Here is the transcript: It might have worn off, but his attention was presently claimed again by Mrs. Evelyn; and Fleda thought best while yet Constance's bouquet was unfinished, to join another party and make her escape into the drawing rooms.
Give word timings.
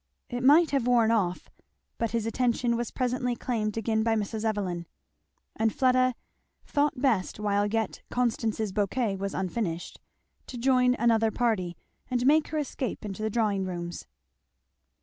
It 0.31 0.41
might 0.43 0.71
have 0.71 0.87
worn 0.87 1.11
off, 1.11 1.47
but 1.99 2.09
his 2.09 2.25
attention 2.25 2.75
was 2.75 2.89
presently 2.89 3.35
claimed 3.35 3.77
again 3.77 4.01
by 4.01 4.15
Mrs. 4.15 4.43
Evelyn; 4.43 4.87
and 5.55 5.71
Fleda 5.71 6.15
thought 6.65 6.99
best 6.99 7.39
while 7.39 7.67
yet 7.67 8.01
Constance's 8.09 8.71
bouquet 8.71 9.15
was 9.15 9.35
unfinished, 9.35 10.01
to 10.47 10.57
join 10.57 10.95
another 10.97 11.29
party 11.29 11.77
and 12.09 12.25
make 12.25 12.47
her 12.47 12.57
escape 12.57 13.05
into 13.05 13.21
the 13.21 13.29
drawing 13.29 13.63
rooms. 13.63 14.07